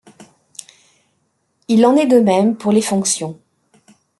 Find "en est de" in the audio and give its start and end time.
1.85-2.19